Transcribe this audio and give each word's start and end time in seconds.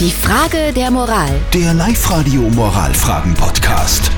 Die 0.00 0.10
Frage 0.10 0.72
der 0.74 0.90
Moral. 0.90 1.30
Der 1.52 1.72
Live-Radio 1.72 2.42
Moralfragen-Podcast. 2.50 4.10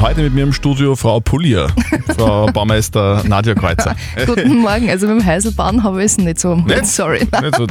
Heute 0.00 0.22
mit 0.22 0.34
mir 0.34 0.42
im 0.42 0.52
Studio 0.52 0.96
Frau 0.96 1.20
Polier, 1.20 1.68
Frau 2.16 2.46
Baumeister 2.46 3.22
Nadja 3.26 3.54
Kreuzer. 3.54 3.94
Guten 4.26 4.56
Morgen. 4.58 4.90
Also 4.90 5.06
mit 5.06 5.20
dem 5.20 5.24
Heiselbahn 5.24 5.84
habe 5.84 6.00
ich 6.00 6.06
es 6.06 6.18
nicht 6.18 6.40
so. 6.40 6.56
Nicht? 6.56 6.86
Sorry. 6.86 7.20
Nicht 7.20 7.56
so. 7.56 7.66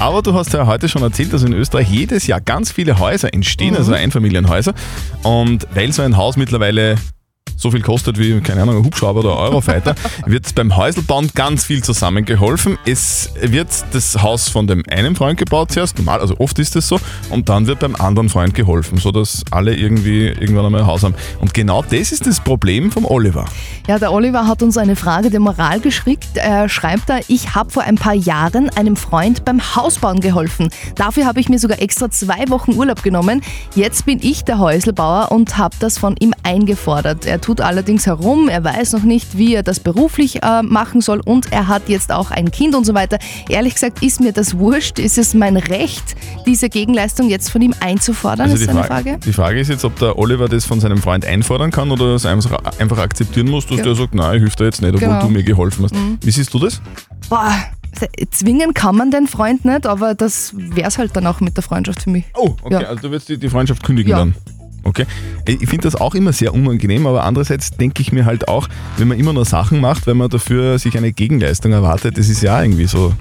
Aber 0.00 0.20
du 0.20 0.34
hast 0.34 0.52
ja 0.52 0.66
heute 0.66 0.88
schon 0.88 1.02
erzählt, 1.02 1.32
dass 1.32 1.42
in 1.44 1.54
Österreich 1.54 1.88
jedes 1.88 2.26
Jahr 2.26 2.42
ganz 2.42 2.72
viele 2.72 2.98
Häuser 2.98 3.32
entstehen, 3.32 3.74
also 3.74 3.94
Einfamilienhäuser. 3.94 4.74
Und 5.22 5.66
weil 5.74 5.92
so 5.92 6.02
ein 6.02 6.18
Haus 6.18 6.36
mittlerweile 6.36 6.96
so 7.58 7.72
viel 7.72 7.82
kostet 7.82 8.18
wie, 8.18 8.40
keine 8.40 8.62
Ahnung, 8.62 8.78
ein 8.78 8.84
Hubschrauber 8.84 9.20
oder 9.20 9.32
ein 9.32 9.38
Eurofighter, 9.38 9.94
wird 10.26 10.54
beim 10.54 10.76
Häuselbauen 10.76 11.30
ganz 11.34 11.64
viel 11.64 11.82
zusammengeholfen. 11.82 12.78
Es 12.86 13.30
wird 13.42 13.68
das 13.92 14.22
Haus 14.22 14.48
von 14.48 14.66
dem 14.66 14.84
einen 14.88 15.16
Freund 15.16 15.38
gebaut 15.38 15.72
zuerst, 15.72 15.98
normal, 15.98 16.20
also 16.20 16.36
oft 16.38 16.58
ist 16.58 16.76
es 16.76 16.86
so, 16.86 17.00
und 17.30 17.48
dann 17.48 17.66
wird 17.66 17.80
beim 17.80 17.96
anderen 17.96 18.28
Freund 18.28 18.54
geholfen, 18.54 18.98
sodass 18.98 19.42
alle 19.50 19.74
irgendwie 19.74 20.26
irgendwann 20.26 20.66
einmal 20.66 20.82
ein 20.82 20.86
Haus 20.86 21.02
haben. 21.02 21.14
Und 21.40 21.52
genau 21.52 21.82
das 21.82 22.12
ist 22.12 22.26
das 22.26 22.40
Problem 22.40 22.92
vom 22.92 23.04
Oliver. 23.04 23.44
Ja, 23.88 23.98
der 23.98 24.12
Oliver 24.12 24.46
hat 24.46 24.62
uns 24.62 24.76
eine 24.76 24.94
Frage 24.94 25.30
der 25.30 25.40
Moral 25.40 25.80
geschickt. 25.80 26.36
Er 26.36 26.68
schreibt 26.68 27.08
da, 27.08 27.18
ich 27.26 27.54
habe 27.56 27.70
vor 27.70 27.82
ein 27.82 27.96
paar 27.96 28.14
Jahren 28.14 28.70
einem 28.70 28.94
Freund 28.96 29.44
beim 29.44 29.74
Hausbauen 29.74 30.20
geholfen. 30.20 30.68
Dafür 30.94 31.26
habe 31.26 31.40
ich 31.40 31.48
mir 31.48 31.58
sogar 31.58 31.80
extra 31.82 32.10
zwei 32.10 32.48
Wochen 32.48 32.74
Urlaub 32.74 33.02
genommen. 33.02 33.42
Jetzt 33.74 34.06
bin 34.06 34.20
ich 34.22 34.44
der 34.44 34.58
Häuselbauer 34.58 35.32
und 35.32 35.58
habe 35.58 35.74
das 35.80 35.98
von 35.98 36.14
ihm 36.20 36.34
eingefordert. 36.42 37.26
Er 37.26 37.40
tut 37.48 37.62
allerdings 37.62 38.04
herum, 38.04 38.50
er 38.50 38.62
weiß 38.62 38.92
noch 38.92 39.04
nicht, 39.04 39.38
wie 39.38 39.54
er 39.54 39.62
das 39.62 39.80
beruflich 39.80 40.42
äh, 40.42 40.62
machen 40.62 41.00
soll 41.00 41.20
und 41.24 41.50
er 41.50 41.66
hat 41.66 41.88
jetzt 41.88 42.12
auch 42.12 42.30
ein 42.30 42.50
Kind 42.50 42.74
und 42.74 42.84
so 42.84 42.92
weiter. 42.92 43.18
Ehrlich 43.48 43.72
gesagt 43.72 44.02
ist 44.02 44.20
mir 44.20 44.32
das 44.32 44.58
wurscht. 44.58 44.98
Ist 44.98 45.16
es 45.16 45.32
mein 45.32 45.56
Recht, 45.56 46.14
diese 46.44 46.68
Gegenleistung 46.68 47.30
jetzt 47.30 47.48
von 47.50 47.62
ihm 47.62 47.72
einzufordern? 47.80 48.42
Also 48.50 48.56
ist 48.56 48.60
die 48.60 48.66
seine 48.66 48.84
Frage, 48.84 49.04
Frage. 49.12 49.18
die 49.24 49.32
Frage 49.32 49.60
ist 49.60 49.68
jetzt, 49.68 49.82
ob 49.86 49.98
der 49.98 50.18
Oliver 50.18 50.46
das 50.50 50.66
von 50.66 50.78
seinem 50.78 50.98
Freund 50.98 51.24
einfordern 51.24 51.70
kann 51.70 51.90
oder 51.90 52.14
es 52.16 52.26
einfach, 52.26 52.52
einfach 52.78 52.98
akzeptieren 52.98 53.48
muss, 53.48 53.66
dass 53.66 53.78
Ja. 53.78 53.84
der 53.84 53.94
sagt, 53.94 54.14
nein, 54.14 54.36
ich 54.36 54.42
helfe 54.42 54.56
dir 54.58 54.64
jetzt 54.66 54.82
nicht, 54.82 54.94
obwohl 54.94 55.08
Genau. 55.08 55.22
du 55.22 55.28
mir 55.30 55.42
geholfen 55.42 55.84
hast. 55.84 55.94
Wie 56.20 56.30
siehst 56.30 56.52
du 56.52 56.58
das? 56.58 56.82
Boah, 57.30 57.50
zwingen 58.30 58.74
kann 58.74 58.94
man 58.94 59.10
den 59.10 59.26
Freund 59.26 59.64
nicht, 59.64 59.86
aber 59.86 60.14
das 60.14 60.52
wäre 60.54 60.88
es 60.88 60.98
halt 60.98 61.16
dann 61.16 61.26
auch 61.26 61.40
mit 61.40 61.56
der 61.56 61.64
Freundschaft 61.64 62.02
für 62.02 62.10
mich. 62.10 62.24
Oh, 62.34 62.54
okay, 62.62 62.74
Ja. 62.82 62.88
also 62.90 63.00
du 63.00 63.10
wirst 63.10 63.30
die, 63.30 63.38
die 63.38 63.48
Freundschaft 63.48 63.82
kündigen 63.82 64.10
Ja. 64.10 64.18
dann. 64.18 64.34
Okay. 64.88 65.06
Ich 65.46 65.68
finde 65.68 65.82
das 65.82 65.96
auch 65.96 66.14
immer 66.14 66.32
sehr 66.32 66.54
unangenehm, 66.54 67.06
aber 67.06 67.24
andererseits 67.24 67.70
denke 67.70 68.00
ich 68.00 68.10
mir 68.10 68.24
halt 68.24 68.48
auch, 68.48 68.68
wenn 68.96 69.08
man 69.08 69.18
immer 69.18 69.34
nur 69.34 69.44
Sachen 69.44 69.80
macht, 69.80 70.06
wenn 70.06 70.16
man 70.16 70.30
dafür 70.30 70.78
sich 70.78 70.96
eine 70.96 71.12
Gegenleistung 71.12 71.72
erwartet, 71.72 72.16
das 72.16 72.28
ist 72.30 72.42
ja 72.42 72.62
irgendwie 72.62 72.86
so 72.86 73.12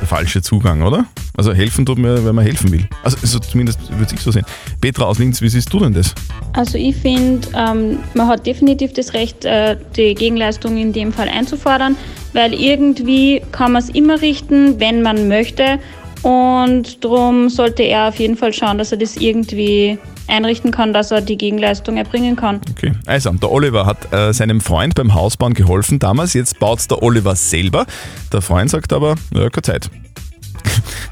der 0.00 0.06
falsche 0.06 0.42
Zugang, 0.42 0.82
oder? 0.82 1.06
Also 1.36 1.52
helfen 1.52 1.86
tut 1.86 1.98
mir, 1.98 2.24
wenn 2.24 2.34
man 2.34 2.44
helfen 2.44 2.70
will. 2.70 2.86
Also, 3.02 3.16
also 3.22 3.38
zumindest 3.38 3.80
würde 3.98 4.14
ich 4.14 4.20
so 4.20 4.30
sehen. 4.30 4.44
Petra 4.80 5.04
aus 5.04 5.18
Linz, 5.18 5.40
wie 5.40 5.48
siehst 5.48 5.72
du 5.72 5.80
denn 5.80 5.94
das? 5.94 6.14
Also 6.52 6.76
ich 6.76 6.96
finde, 6.96 7.48
ähm, 7.56 7.98
man 8.14 8.28
hat 8.28 8.46
definitiv 8.46 8.92
das 8.92 9.14
Recht, 9.14 9.44
äh, 9.44 9.76
die 9.96 10.14
Gegenleistung 10.14 10.76
in 10.76 10.92
dem 10.92 11.12
Fall 11.12 11.28
einzufordern, 11.28 11.96
weil 12.32 12.52
irgendwie 12.52 13.40
kann 13.50 13.72
man 13.72 13.82
es 13.82 13.88
immer 13.88 14.20
richten, 14.20 14.78
wenn 14.78 15.02
man 15.02 15.26
möchte. 15.28 15.78
Und 16.22 17.04
darum 17.04 17.48
sollte 17.48 17.82
er 17.82 18.08
auf 18.08 18.16
jeden 18.16 18.36
Fall 18.36 18.52
schauen, 18.52 18.78
dass 18.78 18.92
er 18.92 18.98
das 18.98 19.16
irgendwie 19.16 19.98
einrichten 20.28 20.70
kann, 20.70 20.92
dass 20.92 21.10
er 21.10 21.20
die 21.20 21.36
Gegenleistung 21.36 21.96
erbringen 21.96 22.36
kann. 22.36 22.60
Okay. 22.70 22.92
Also, 23.06 23.30
der 23.32 23.50
Oliver 23.50 23.86
hat 23.86 24.12
äh, 24.12 24.32
seinem 24.32 24.60
Freund 24.60 24.94
beim 24.94 25.14
Hausbauen 25.14 25.54
geholfen 25.54 25.98
damals, 25.98 26.34
jetzt 26.34 26.58
baut 26.58 26.78
der 26.90 27.02
Oliver 27.02 27.34
selber. 27.34 27.86
Der 28.32 28.42
Freund 28.42 28.70
sagt 28.70 28.92
aber, 28.92 29.14
ja, 29.34 29.48
keine 29.50 29.62
Zeit. 29.62 29.90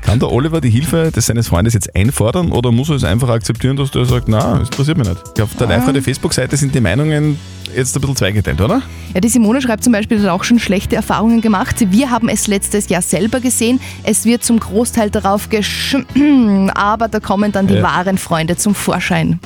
Kann 0.07 0.21
der 0.21 0.31
Oliver 0.31 0.61
die 0.61 0.71
Hilfe 0.71 1.11
des 1.11 1.27
seines 1.27 1.49
Freundes 1.49 1.75
jetzt 1.75 1.97
einfordern 1.97 2.53
oder 2.53 2.71
muss 2.71 2.91
er 2.91 2.95
es 2.95 3.03
einfach 3.03 3.29
akzeptieren, 3.29 3.77
dass 3.77 3.91
der 3.91 4.05
sagt, 4.05 4.29
na, 4.29 4.61
das 4.61 4.69
interessiert 4.69 4.99
mich 4.99 5.09
nicht? 5.09 5.41
Auf 5.43 5.57
der 5.57 5.67
live 5.67 6.05
Facebook-Seite 6.05 6.57
sind 6.57 6.73
die 6.73 6.81
Meinungen 6.81 7.37
jetzt 7.75 7.97
ein 7.97 8.01
bisschen 8.01 8.15
zweigeteilt, 8.15 8.61
oder? 8.61 8.83
Ja, 9.15 9.21
die 9.21 9.29
Simone 9.29 9.61
schreibt 9.61 9.83
zum 9.83 9.93
Beispiel, 9.93 10.23
hat 10.23 10.29
auch 10.29 10.45
schon 10.45 10.61
schlechte 10.61 10.95
Erfahrungen 10.95 11.41
gemacht. 11.41 11.85
Wir 11.91 12.09
haben 12.09 12.29
es 12.29 12.47
letztes 12.47 12.89
Jahr 12.89 13.03
selber 13.03 13.41
gesehen. 13.41 13.81
Es 14.05 14.25
wird 14.25 14.45
zum 14.45 14.61
Großteil 14.61 15.11
darauf 15.11 15.49
gesch... 15.49 15.97
Aber 16.75 17.09
da 17.09 17.19
kommen 17.19 17.51
dann 17.51 17.67
die 17.67 17.75
Ja. 17.75 17.83
wahren 17.83 18.17
Freunde 18.17 18.57
zum 18.57 18.77
Vorschein. 18.77 19.41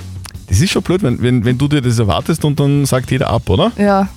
Das 0.46 0.60
ist 0.60 0.70
schon 0.70 0.82
blöd, 0.82 1.02
wenn, 1.02 1.22
wenn, 1.22 1.42
wenn 1.42 1.56
du 1.56 1.68
dir 1.68 1.80
das 1.80 1.98
erwartest 1.98 2.44
und 2.44 2.60
dann 2.60 2.84
sagt 2.84 3.10
jeder 3.10 3.30
ab, 3.30 3.48
oder? 3.48 3.72
Ja, 3.78 4.08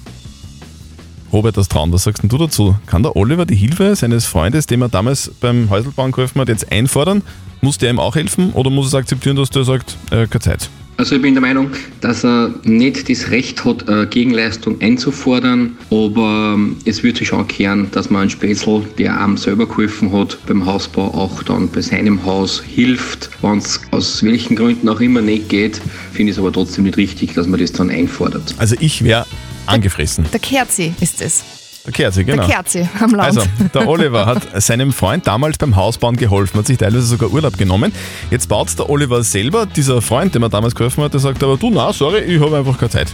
Robert 1.34 1.58
das 1.58 1.68
Traun, 1.68 1.92
was 1.92 2.04
sagst 2.04 2.22
du 2.24 2.38
dazu? 2.38 2.76
Kann 2.86 3.02
der 3.02 3.16
Oliver 3.16 3.48
die 3.48 3.56
Hilfe 3.56 3.96
seines 3.96 4.26
Freundes, 4.26 4.68
dem 4.68 4.84
er 4.84 4.90
damals 4.90 5.32
beim 5.42 5.68
Häuselbauen 5.72 6.12
geholfen 6.12 6.40
hat, 6.40 6.48
jetzt 6.48 6.72
einfordern? 6.72 7.24
Muss 7.60 7.80
der 7.80 7.90
ihm 7.90 8.00
auch 8.00 8.16
helfen 8.16 8.52
oder 8.54 8.70
muss 8.70 8.86
er 8.86 8.90
es 8.90 8.96
akzeptieren, 8.96 9.36
dass 9.36 9.50
der 9.50 9.64
sagt, 9.64 9.98
äh, 10.12 10.28
keine 10.28 10.42
Zeit? 10.42 10.70
Also 10.98 11.16
ich 11.16 11.24
bin 11.24 11.34
der 11.34 11.42
Meinung, 11.42 11.72
dass 12.02 12.24
er 12.24 12.54
nicht 12.66 13.10
das 13.10 13.32
Recht 13.32 13.66
hat, 13.66 13.90
äh, 13.90 14.06
Gegenleistung 14.06 14.80
einzufordern, 14.80 15.76
aber 15.90 16.54
ähm, 16.54 16.76
es 16.86 17.02
wird 17.02 17.18
sich 17.18 17.30
schon 17.30 17.48
kehren, 17.48 17.90
dass 17.92 18.12
man 18.12 18.22
einen 18.22 18.30
Spätzl, 18.30 18.84
der 19.00 19.20
einem 19.20 19.36
selber 19.36 19.66
geholfen 19.66 20.14
hat, 20.14 20.38
beim 20.46 20.64
Hausbau 20.68 21.08
auch 21.16 21.42
dann 21.42 21.68
bei 21.68 21.82
seinem 21.82 22.24
Haus 22.24 22.62
hilft. 22.62 23.32
Wenn 23.42 23.58
es 23.58 23.82
aus 23.90 24.22
welchen 24.22 24.56
Gründen 24.56 24.88
auch 24.88 25.02
immer 25.02 25.22
nicht 25.22 25.50
geht, 25.50 25.82
finde 26.12 26.30
ich 26.30 26.38
es 26.38 26.40
aber 26.40 26.54
trotzdem 26.54 26.84
nicht 26.84 26.98
richtig, 26.98 27.34
dass 27.34 27.48
man 27.48 27.60
das 27.60 27.72
dann 27.72 27.90
einfordert. 27.90 28.54
Also 28.60 28.76
ich 28.80 29.04
wäre 29.04 29.26
angefressen. 29.66 30.26
der 30.32 30.40
Kerzi 30.40 30.94
ist 31.00 31.22
es. 31.22 31.44
Der 31.86 31.92
Kerze, 31.92 32.24
genau. 32.24 32.46
Der 32.48 32.56
Kerzi 32.56 32.88
am 33.02 33.12
Land. 33.14 33.38
Also, 33.38 33.42
der 33.74 33.88
Oliver 33.90 34.26
hat 34.26 34.62
seinem 34.62 34.94
Freund 34.94 35.28
damals 35.28 35.58
beim 35.58 35.76
Hausbauen 35.76 36.16
geholfen, 36.16 36.58
hat 36.60 36.68
sich 36.68 36.78
teilweise 36.78 37.06
sogar 37.06 37.30
Urlaub 37.32 37.58
genommen. 37.58 37.92
Jetzt 38.32 38.48
baut 38.48 38.78
der 38.80 38.90
Oliver 38.90 39.22
selber, 39.24 39.66
dieser 39.66 40.02
Freund, 40.02 40.34
dem 40.34 40.44
er 40.44 40.50
damals 40.50 40.76
geholfen 40.76 41.04
hat, 41.04 41.14
der 41.14 41.20
sagt 41.20 41.44
aber, 41.44 41.58
du, 41.58 41.70
na, 41.70 41.92
sorry, 41.92 42.20
ich 42.20 42.40
habe 42.42 42.58
einfach 42.58 42.78
keine 42.78 42.90
Zeit. 42.92 43.14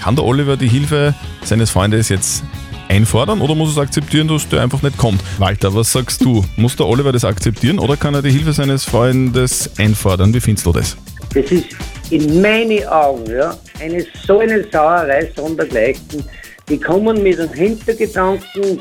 Kann 0.00 0.14
der 0.14 0.24
Oliver 0.24 0.56
die 0.56 0.68
Hilfe 0.68 1.14
seines 1.44 1.70
Freundes 1.70 2.08
jetzt 2.08 2.44
einfordern 2.88 3.40
oder 3.40 3.54
muss 3.54 3.70
er 3.70 3.72
es 3.72 3.78
akzeptieren, 3.78 4.28
dass 4.28 4.48
der 4.48 4.62
einfach 4.62 4.82
nicht 4.82 4.96
kommt? 4.96 5.20
Walter, 5.38 5.74
was 5.74 5.90
sagst 5.90 6.24
du? 6.24 6.44
Muss 6.56 6.76
der 6.76 6.86
Oliver 6.86 7.10
das 7.10 7.24
akzeptieren 7.24 7.78
oder 7.78 7.96
kann 7.96 8.14
er 8.14 8.22
die 8.22 8.30
Hilfe 8.30 8.52
seines 8.52 8.84
Freundes 8.84 9.70
einfordern? 9.78 10.34
Wie 10.34 10.40
findest 10.40 10.66
du 10.66 10.72
das? 10.72 10.96
Das 11.34 11.50
ist 11.50 11.64
in 12.12 12.42
meinen 12.42 12.86
Augen 12.88 13.24
ja, 13.30 13.56
eine 13.80 14.04
so 14.26 14.38
eine 14.38 14.62
Sauerei 14.70 15.30
sondergleichen. 15.34 16.22
Die 16.68 16.78
kommen 16.78 17.22
mit 17.22 17.38
dem 17.38 17.52
Hintergedanken, 17.52 18.80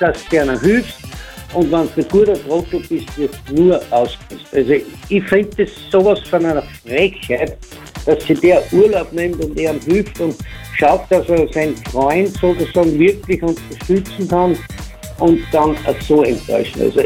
dass 0.00 0.18
du 0.28 0.40
einer 0.40 0.60
hilfst 0.60 0.98
und 1.54 1.70
wenn 1.70 1.88
du 1.94 2.00
ein 2.00 2.08
guter 2.08 2.34
Trottel 2.34 2.82
bist, 2.88 3.16
wird 3.16 3.34
nur 3.52 3.80
ausgenutzt. 3.90 4.52
Also 4.52 4.72
ich 5.08 5.24
finde 5.24 5.64
das 5.64 5.70
sowas 5.90 6.18
von 6.28 6.44
einer 6.44 6.64
Frechheit, 6.84 7.56
dass 8.04 8.24
sich 8.24 8.40
der 8.40 8.62
Urlaub 8.72 9.12
nimmt 9.12 9.42
und 9.44 9.56
er 9.58 9.74
hilft 9.74 10.20
und 10.20 10.34
schaut, 10.76 11.02
dass 11.08 11.28
er 11.28 11.46
seinen 11.52 11.76
Freund 11.76 12.36
sozusagen 12.40 12.98
wirklich 12.98 13.42
unterstützen 13.42 14.28
kann 14.28 14.58
und 15.20 15.40
dann 15.52 15.76
so 16.06 16.24
enttäuschen. 16.24 16.82
Also 16.82 17.00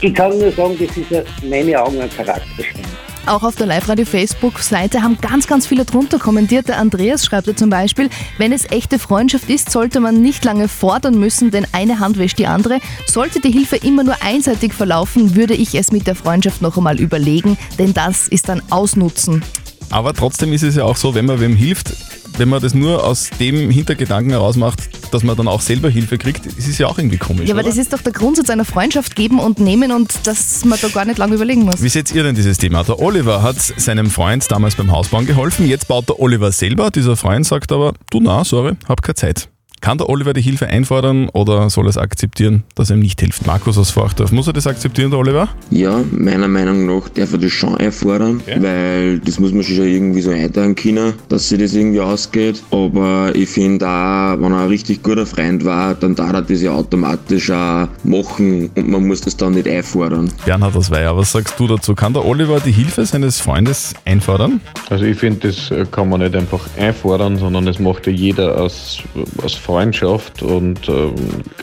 ich 0.00 0.14
kann 0.14 0.38
nur 0.38 0.52
sagen, 0.52 0.76
das 0.78 0.96
ist 0.96 1.10
ja 1.10 1.22
in 1.42 1.50
meinen 1.50 1.74
Augen 1.74 2.00
ein 2.00 2.10
Charakterschwund. 2.10 2.95
Auch 3.26 3.42
auf 3.42 3.56
der 3.56 3.66
Live-Radio-Facebook-Seite 3.66 5.02
haben 5.02 5.18
ganz, 5.20 5.48
ganz 5.48 5.66
viele 5.66 5.84
drunter 5.84 6.20
kommentiert. 6.20 6.68
Der 6.68 6.78
Andreas 6.78 7.24
schreibt 7.24 7.48
da 7.48 7.56
zum 7.56 7.70
Beispiel, 7.70 8.08
wenn 8.38 8.52
es 8.52 8.70
echte 8.70 9.00
Freundschaft 9.00 9.50
ist, 9.50 9.70
sollte 9.70 9.98
man 9.98 10.22
nicht 10.22 10.44
lange 10.44 10.68
fordern 10.68 11.18
müssen, 11.18 11.50
denn 11.50 11.66
eine 11.72 11.98
Hand 11.98 12.18
wäscht 12.18 12.38
die 12.38 12.46
andere. 12.46 12.78
Sollte 13.04 13.40
die 13.40 13.50
Hilfe 13.50 13.76
immer 13.76 14.04
nur 14.04 14.22
einseitig 14.22 14.72
verlaufen, 14.72 15.34
würde 15.34 15.54
ich 15.54 15.74
es 15.74 15.90
mit 15.90 16.06
der 16.06 16.14
Freundschaft 16.14 16.62
noch 16.62 16.76
einmal 16.76 17.00
überlegen, 17.00 17.58
denn 17.80 17.92
das 17.92 18.28
ist 18.28 18.48
dann 18.48 18.62
Ausnutzen. 18.70 19.42
Aber 19.90 20.14
trotzdem 20.14 20.52
ist 20.52 20.62
es 20.62 20.76
ja 20.76 20.84
auch 20.84 20.96
so, 20.96 21.16
wenn 21.16 21.26
man 21.26 21.40
wem 21.40 21.56
hilft, 21.56 21.94
wenn 22.38 22.48
man 22.48 22.60
das 22.60 22.74
nur 22.74 23.04
aus 23.04 23.30
dem 23.40 23.70
Hintergedanken 23.70 24.30
heraus 24.30 24.56
macht, 24.56 25.14
dass 25.14 25.22
man 25.22 25.36
dann 25.36 25.48
auch 25.48 25.60
selber 25.60 25.88
Hilfe 25.88 26.18
kriegt, 26.18 26.46
ist 26.46 26.68
es 26.68 26.78
ja 26.78 26.86
auch 26.86 26.98
irgendwie 26.98 27.16
komisch. 27.16 27.48
Ja, 27.48 27.54
aber 27.54 27.60
oder? 27.60 27.70
das 27.70 27.78
ist 27.78 27.92
doch 27.92 28.02
der 28.02 28.12
Grundsatz 28.12 28.50
einer 28.50 28.64
Freundschaft 28.64 29.16
geben 29.16 29.38
und 29.38 29.60
nehmen 29.60 29.92
und 29.92 30.26
dass 30.26 30.64
man 30.64 30.78
da 30.80 30.88
gar 30.88 31.04
nicht 31.04 31.18
lange 31.18 31.34
überlegen 31.34 31.62
muss. 31.62 31.82
Wie 31.82 31.88
seht 31.88 32.12
ihr 32.12 32.22
denn 32.22 32.34
dieses 32.34 32.58
Thema? 32.58 32.84
Der 32.84 33.00
Oliver 33.00 33.42
hat 33.42 33.56
seinem 33.60 34.10
Freund 34.10 34.50
damals 34.50 34.74
beim 34.74 34.90
Hausbauen 34.92 35.26
geholfen, 35.26 35.66
jetzt 35.66 35.88
baut 35.88 36.08
der 36.08 36.20
Oliver 36.20 36.52
selber. 36.52 36.90
Dieser 36.90 37.16
Freund 37.16 37.46
sagt 37.46 37.72
aber, 37.72 37.94
du 38.10 38.20
na, 38.20 38.44
sorry, 38.44 38.72
hab 38.88 39.02
keine 39.02 39.14
Zeit. 39.14 39.48
Kann 39.80 39.98
der 39.98 40.08
Oliver 40.08 40.32
die 40.32 40.40
Hilfe 40.40 40.66
einfordern 40.66 41.28
oder 41.28 41.68
soll 41.70 41.86
er 41.86 41.90
es 41.90 41.98
akzeptieren, 41.98 42.64
dass 42.74 42.90
er 42.90 42.96
ihm 42.96 43.02
nicht 43.02 43.20
hilft? 43.20 43.46
Markus 43.46 43.78
aus 43.78 43.90
Forchdorf, 43.90 44.32
muss 44.32 44.46
er 44.46 44.52
das 44.52 44.66
akzeptieren, 44.66 45.10
der 45.10 45.18
Oliver? 45.20 45.48
Ja, 45.70 46.00
meiner 46.10 46.48
Meinung 46.48 46.86
nach 46.86 47.08
darf 47.10 47.32
er 47.32 47.38
das 47.38 47.52
schon 47.52 47.76
einfordern, 47.76 48.40
Okay. 48.46 48.62
weil 48.62 49.18
das 49.20 49.38
muss 49.38 49.52
man 49.52 49.62
sich 49.62 49.76
schon 49.76 49.86
irgendwie 49.86 50.22
so 50.22 50.30
einteilen 50.30 50.74
können, 50.74 51.12
dass 51.28 51.48
sich 51.48 51.58
das 51.60 51.74
irgendwie 51.74 52.00
ausgeht. 52.00 52.62
Aber 52.70 53.30
ich 53.34 53.48
finde 53.48 53.86
auch, 53.86 54.40
wenn 54.40 54.52
er 54.52 54.60
ein 54.62 54.68
richtig 54.68 55.02
guter 55.02 55.26
Freund 55.26 55.64
war, 55.64 55.94
dann 55.94 56.14
darf 56.14 56.32
er 56.32 56.42
das 56.42 56.62
ja 56.62 56.72
automatisch 56.72 57.50
auch 57.50 57.88
machen 58.02 58.70
und 58.74 58.88
man 58.88 59.06
muss 59.06 59.20
das 59.20 59.36
dann 59.36 59.52
nicht 59.54 59.68
einfordern. 59.68 60.30
Bernhard 60.44 60.74
aus 60.74 60.90
Weiher, 60.90 61.16
was 61.16 61.32
sagst 61.32 61.60
du 61.60 61.66
dazu? 61.66 61.94
Kann 61.94 62.12
der 62.14 62.24
Oliver 62.24 62.60
die 62.60 62.72
Hilfe 62.72 63.04
seines 63.06 63.40
Freundes 63.40 63.94
einfordern? 64.04 64.60
Also 64.90 65.04
ich 65.04 65.18
finde, 65.18 65.48
das 65.48 65.70
kann 65.90 66.08
man 66.08 66.20
nicht 66.20 66.34
einfach 66.34 66.66
einfordern, 66.78 67.36
sondern 67.36 67.66
das 67.66 67.78
macht 67.78 68.06
ja 68.06 68.12
jeder 68.12 68.60
aus, 68.60 68.98
aus 69.42 69.54
Freundschaft 69.66 70.42
und 70.42 70.88
ähm, 70.88 71.14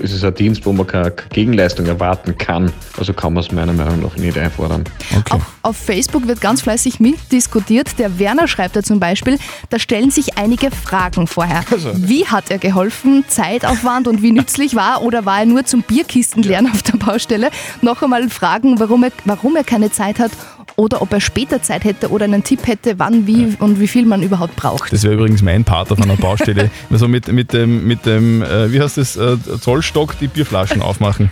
es 0.01 0.11
ist 0.11 0.25
ein 0.25 0.35
Dienst, 0.35 0.65
wo 0.65 0.73
man 0.73 0.85
keine 0.85 1.11
Gegenleistung 1.29 1.85
erwarten 1.85 2.38
kann. 2.38 2.69
Also 2.97 3.13
kann 3.13 3.33
man 3.33 3.44
es 3.44 3.51
meiner 3.51 3.71
Meinung 3.71 4.01
nach 4.01 4.17
nicht 4.17 4.38
einfordern. 4.38 4.83
Okay. 5.17 5.35
Auf, 5.35 5.41
auf 5.61 5.77
Facebook 5.77 6.27
wird 6.27 6.41
ganz 6.41 6.61
fleißig 6.61 7.00
mitdiskutiert. 7.00 7.97
Der 7.97 8.19
Werner 8.19 8.50
schreibt 8.50 8.75
da 8.75 8.83
zum 8.83 9.00
Beispiel, 9.00 9.39
da 9.69 9.79
stellen 9.79 10.11
sich 10.11 10.38
einige 10.38 10.69
Fragen 10.69 11.27
vorher. 11.27 11.63
Wie 11.95 12.27
hat 12.27 12.51
er 12.51 12.57
geholfen? 12.57 13.23
Zeitaufwand 13.27 14.09
und 14.09 14.21
wie 14.21 14.33
nützlich 14.33 14.75
war? 14.75 15.01
Oder 15.01 15.25
war 15.25 15.39
er 15.39 15.45
nur 15.45 15.63
zum 15.63 15.81
Bierkistenlernen 15.81 16.71
auf 16.73 16.83
der 16.83 16.97
Baustelle? 16.97 17.51
Noch 17.81 18.03
einmal 18.03 18.29
fragen, 18.29 18.79
warum 18.79 19.03
er, 19.03 19.11
warum 19.23 19.55
er 19.55 19.63
keine 19.63 19.91
Zeit 19.91 20.19
hat 20.19 20.31
oder 20.75 21.01
ob 21.01 21.11
er 21.13 21.21
später 21.21 21.61
Zeit 21.61 21.83
hätte 21.83 22.09
oder 22.09 22.25
einen 22.25 22.43
Tipp 22.43 22.67
hätte, 22.67 22.99
wann, 22.99 23.27
wie 23.27 23.55
und 23.59 23.79
wie 23.79 23.87
viel 23.87 24.05
man 24.05 24.21
überhaupt 24.23 24.55
braucht. 24.55 24.91
Das 24.91 25.03
wäre 25.03 25.13
übrigens 25.15 25.41
mein 25.41 25.63
Part 25.63 25.91
auf 25.91 26.01
einer 26.01 26.15
Baustelle. 26.15 26.69
also 26.89 27.07
mit, 27.07 27.31
mit 27.31 27.53
dem, 27.53 27.87
mit 27.87 28.05
dem 28.05 28.41
äh, 28.41 28.71
wie 28.71 28.81
heißt 28.81 28.97
das, 28.97 29.15
äh, 29.15 29.37
Zollstock 29.61 30.17
die 30.19 30.27
Bierflaschen 30.27 30.81
aufmachen. 30.83 31.29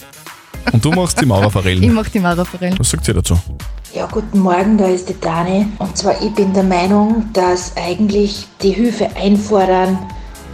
Und 0.72 0.86
du 0.86 0.92
machst 0.92 1.20
die 1.20 1.24
Ich 1.24 1.30
Mauerforellen. 1.30 1.94
mache 1.94 2.12
die 2.12 2.20
Mauerforellen. 2.20 2.78
Was 2.78 2.90
sagt 2.92 3.06
sie 3.06 3.14
dazu? 3.14 3.38
Ja, 3.94 4.06
guten 4.06 4.40
Morgen, 4.40 4.78
da 4.78 4.86
ist 4.86 5.10
die 5.10 5.20
Dani. 5.20 5.68
Und 5.80 5.98
zwar, 5.98 6.22
ich 6.22 6.32
bin 6.34 6.54
der 6.54 6.64
Meinung, 6.64 7.26
dass 7.34 7.76
eigentlich 7.76 8.48
die 8.62 8.70
Hilfe 8.70 9.10
einfordern 9.16 9.98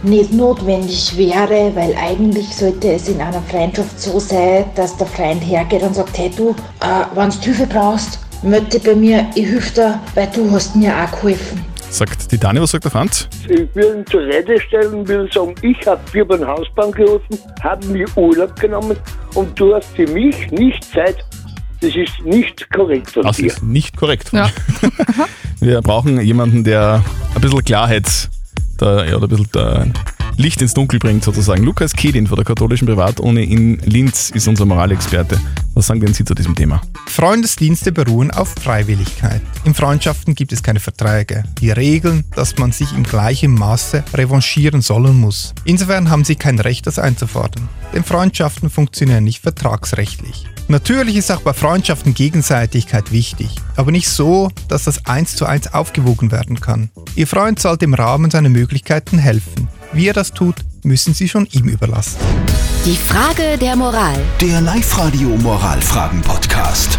nicht 0.02 0.32
notwendig 0.32 1.16
wäre, 1.16 1.72
weil 1.74 1.94
eigentlich 1.96 2.54
sollte 2.54 2.92
es 2.92 3.08
in 3.08 3.20
einer 3.20 3.42
Freundschaft 3.42 4.00
so 4.00 4.18
sein, 4.20 4.64
dass 4.74 4.96
der 4.96 5.06
Freund 5.06 5.40
hergeht 5.42 5.82
und 5.82 5.94
sagt, 5.94 6.16
hey 6.18 6.30
du, 6.36 6.50
äh, 6.80 7.04
wenn 7.14 7.30
du 7.30 7.36
Hilfe 7.40 7.66
brauchst, 7.66 8.20
dich 8.42 8.82
bei 8.82 8.94
mir, 8.94 9.26
ich 9.34 9.46
helfe 9.46 9.74
dir, 9.74 10.00
weil 10.14 10.28
du 10.34 10.50
hast 10.50 10.76
mir 10.76 10.92
auch 10.94 11.10
geholfen. 11.12 11.64
Sagt 11.90 12.30
die 12.30 12.38
Dani, 12.38 12.60
was 12.60 12.70
sagt 12.72 12.84
der 12.84 12.90
Franz? 12.90 13.28
Ich 13.48 13.74
will 13.74 13.96
ihn 13.98 14.06
zur 14.06 14.20
Rede 14.20 14.60
stellen 14.60 14.92
und 14.94 15.08
will 15.08 15.28
sagen, 15.32 15.54
ich 15.62 15.86
habe 15.86 16.00
dir 16.12 16.24
beim 16.26 16.46
Hausbahn 16.46 16.92
geholfen, 16.92 17.38
habe 17.62 17.86
mir 17.86 18.06
Urlaub 18.16 18.58
genommen 18.60 18.96
und 19.34 19.58
du 19.58 19.74
hast 19.74 19.88
für 19.96 20.06
mich 20.08 20.50
nicht 20.50 20.84
Zeit. 20.92 21.24
Das 21.80 21.94
ist 21.94 22.20
nicht 22.24 22.68
korrekt 22.72 23.10
von 23.12 23.22
Das 23.22 23.36
dir. 23.36 23.46
ist 23.46 23.62
nicht 23.62 23.96
korrekt. 23.96 24.30
Ja. 24.32 24.50
Wir 25.60 25.80
brauchen 25.80 26.20
jemanden, 26.20 26.64
der 26.64 27.02
ein 27.34 27.40
bisschen 27.40 27.64
Klarheit, 27.64 28.28
da, 28.78 29.04
ja, 29.04 29.16
oder 29.16 29.26
ein 29.26 29.28
bisschen 29.30 29.48
da 29.52 29.86
Licht 30.38 30.62
ins 30.62 30.72
Dunkel 30.72 31.00
bringt 31.00 31.24
sozusagen. 31.24 31.64
Lukas 31.64 31.92
Kedin 31.92 32.28
von 32.28 32.36
der 32.36 32.44
katholischen 32.44 32.86
Privatuni 32.86 33.42
in 33.42 33.78
Linz 33.80 34.30
ist 34.30 34.46
unser 34.46 34.66
Moralexperte. 34.66 35.40
Was 35.74 35.88
sagen 35.88 35.98
denn 35.98 36.14
Sie 36.14 36.24
zu 36.24 36.32
diesem 36.32 36.54
Thema? 36.54 36.80
Freundesdienste 37.06 37.90
beruhen 37.90 38.30
auf 38.30 38.54
Freiwilligkeit. 38.62 39.42
In 39.64 39.74
Freundschaften 39.74 40.36
gibt 40.36 40.52
es 40.52 40.62
keine 40.62 40.78
Verträge, 40.78 41.42
die 41.60 41.72
regeln, 41.72 42.24
dass 42.36 42.56
man 42.56 42.70
sich 42.70 42.92
im 42.92 43.02
gleichen 43.02 43.52
Maße 43.52 44.04
revanchieren 44.14 44.80
soll 44.80 45.06
und 45.06 45.18
muss. 45.18 45.54
Insofern 45.64 46.08
haben 46.08 46.22
sie 46.22 46.36
kein 46.36 46.60
Recht, 46.60 46.86
das 46.86 47.00
einzufordern. 47.00 47.68
Denn 47.92 48.04
Freundschaften 48.04 48.70
funktionieren 48.70 49.24
nicht 49.24 49.42
vertragsrechtlich. 49.42 50.46
Natürlich 50.68 51.16
ist 51.16 51.32
auch 51.32 51.40
bei 51.40 51.52
Freundschaften 51.52 52.14
Gegenseitigkeit 52.14 53.10
wichtig, 53.10 53.56
aber 53.74 53.90
nicht 53.90 54.08
so, 54.08 54.50
dass 54.68 54.84
das 54.84 55.04
eins 55.06 55.34
zu 55.34 55.46
eins 55.46 55.74
aufgewogen 55.74 56.30
werden 56.30 56.60
kann. 56.60 56.90
Ihr 57.16 57.26
Freund 57.26 57.58
sollte 57.58 57.86
im 57.86 57.94
Rahmen 57.94 58.30
seiner 58.30 58.50
Möglichkeiten 58.50 59.18
helfen. 59.18 59.68
Wie 59.92 60.06
er 60.08 60.14
das 60.14 60.32
tut, 60.32 60.56
müssen 60.84 61.14
Sie 61.14 61.28
schon 61.28 61.46
ihm 61.46 61.68
überlassen. 61.68 62.18
Die 62.84 62.96
Frage 62.96 63.58
der 63.58 63.76
Moral. 63.76 64.20
Der 64.40 64.60
Live-Radio 64.60 65.28
Moralfragen-Podcast. 65.28 66.98